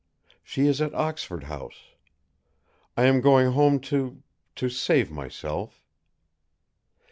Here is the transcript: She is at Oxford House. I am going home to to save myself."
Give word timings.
She 0.41 0.65
is 0.65 0.81
at 0.81 0.95
Oxford 0.95 1.43
House. 1.43 1.89
I 2.97 3.03
am 3.05 3.21
going 3.21 3.51
home 3.51 3.79
to 3.81 4.23
to 4.55 4.67
save 4.67 5.11
myself." 5.11 5.85